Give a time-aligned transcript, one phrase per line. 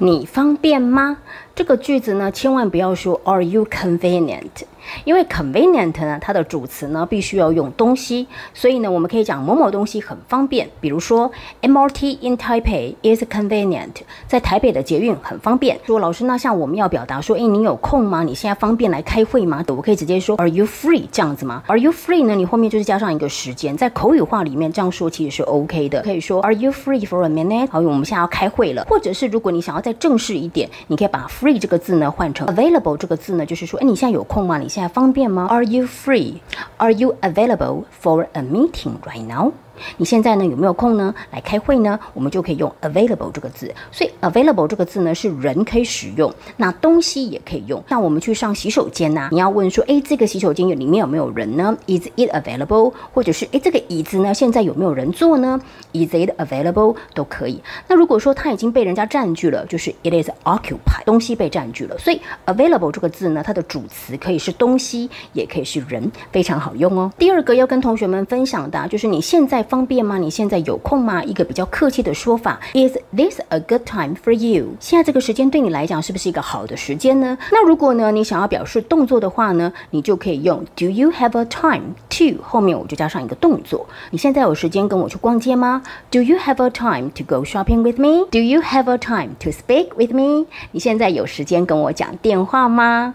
[0.00, 1.18] 你方便吗？
[1.56, 4.62] 这个句子呢，千万不要说 Are you convenient？
[5.04, 10.68] 因为 convenient 呢，它的主词呢必须要用东西，所以呢，我们可以讲某某东西很方便。
[10.80, 11.30] 比如说
[11.62, 13.90] ，MRT in Taipei is convenient，
[14.26, 15.78] 在台北的捷运很方便。
[15.86, 18.22] 说老师，那像我们要表达说，诶，你有空吗？
[18.22, 19.64] 你现在方便来开会吗？
[19.68, 21.04] 我可以直接说 Are you free？
[21.12, 22.34] 这样子吗？Are you free 呢？
[22.34, 26.02] 你后面就是加上一个时间，在口语化里面这样说其实是 OK 的。
[26.02, 27.68] 可以说 Are you free for a minute？
[27.70, 28.84] 好，我们现在要开会了。
[28.88, 34.58] 或者是如果你想要再正式一点，你可以把 free 这个字呢换成 available 这个字呢，就是说，诶，你现在有空吗？
[34.58, 35.47] 你现方便吗？
[35.49, 36.39] Are you free?
[36.77, 39.53] Are you available for a meeting right now?
[39.96, 41.14] 你现在呢有没有空呢？
[41.30, 41.98] 来开会呢？
[42.14, 43.74] 我们就可以用 available 这个字。
[43.90, 47.82] 所以 available 这个字呢是人可以使用，那东西也可以用。
[47.88, 52.92] 像我们去上洗手间呐，你要问说，哎，这个洗手间有里面有没有人呢？Is it available？
[53.12, 55.60] 或者是哎，这个椅子呢现在有没有人坐呢
[55.92, 56.96] ？Is it available？
[57.14, 57.60] 都可以。
[57.86, 61.96] 那如果说它已经被人家占据了，就是 it is occupied，东西被占据了。
[61.98, 67.12] 所以 available 这个字呢，它的主词可以是东西，也可以是人，非常好用哦。
[67.18, 69.58] 第二个要跟同学们分享的，就是你现在。
[69.68, 70.18] 方便吗？
[70.18, 71.22] 你现在有空吗？
[71.22, 74.68] 一个比较客气的说法，Is this a good time for you？
[74.80, 77.36] 现在这个时间对你来讲是不是一个好的时间呢？
[77.52, 82.42] 那如果呢，你想要表示动作的话呢，你就可以用 Do you have a time to？
[82.42, 83.86] 后面我就加上一个动作。
[84.10, 89.90] 你现在有时间跟我去逛街吗？Do you have a time to go shopping with me？Do you have a time to speak
[89.96, 90.46] with me？
[90.72, 93.14] 你现在有时间跟我讲电话吗？